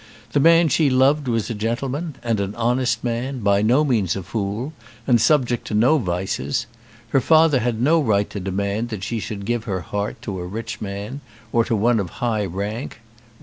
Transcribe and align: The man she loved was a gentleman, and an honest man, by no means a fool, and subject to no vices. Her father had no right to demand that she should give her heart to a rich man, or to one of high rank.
The 0.31 0.39
man 0.39 0.67
she 0.67 0.89
loved 0.89 1.27
was 1.27 1.51
a 1.51 1.53
gentleman, 1.53 2.15
and 2.23 2.39
an 2.39 2.55
honest 2.55 3.03
man, 3.03 3.41
by 3.41 3.61
no 3.61 3.83
means 3.83 4.15
a 4.15 4.23
fool, 4.23 4.73
and 5.05 5.21
subject 5.21 5.67
to 5.67 5.75
no 5.75 5.99
vices. 5.99 6.65
Her 7.09 7.21
father 7.21 7.59
had 7.59 7.79
no 7.79 8.01
right 8.01 8.27
to 8.31 8.39
demand 8.39 8.89
that 8.89 9.03
she 9.03 9.19
should 9.19 9.45
give 9.45 9.65
her 9.65 9.81
heart 9.81 10.19
to 10.23 10.39
a 10.39 10.47
rich 10.47 10.81
man, 10.81 11.21
or 11.51 11.63
to 11.65 11.75
one 11.75 11.99
of 11.99 12.09
high 12.17 12.45
rank. 12.45 12.99